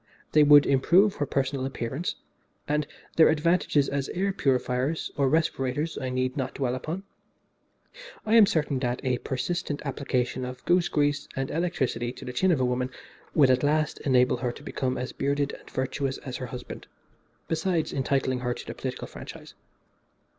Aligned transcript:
They 0.31 0.41
would 0.41 0.65
improve 0.65 1.13
her 1.17 1.27
personal 1.27 1.63
appearance, 1.63 2.15
and 2.67 2.87
their 3.17 3.29
advantages 3.29 3.87
as 3.87 4.09
air 4.09 4.33
purifiers 4.33 5.11
or 5.15 5.29
respirators 5.29 5.95
I 5.95 6.09
need 6.09 6.35
not 6.35 6.55
dwell 6.55 6.73
upon. 6.73 7.03
I 8.25 8.33
am 8.33 8.47
certain 8.47 8.79
that 8.79 8.99
a 9.03 9.19
persistent 9.19 9.79
application 9.85 10.43
of 10.43 10.65
goose 10.65 10.89
grease 10.89 11.27
and 11.35 11.51
electricity 11.51 12.11
to 12.13 12.25
the 12.25 12.33
chin 12.33 12.51
of 12.51 12.59
a 12.59 12.65
woman 12.65 12.89
would 13.35 13.51
at 13.51 13.61
last 13.61 13.99
enable 13.99 14.37
her 14.37 14.51
to 14.51 14.63
become 14.63 14.97
as 14.97 15.11
bearded 15.13 15.53
and 15.53 15.69
virtuous 15.69 16.17
as 16.17 16.37
her 16.37 16.47
husband, 16.47 16.87
besides 17.47 17.93
entitling 17.93 18.39
her 18.39 18.55
to 18.55 18.65
the 18.65 18.73
political 18.73 19.07
franchise. 19.07 19.53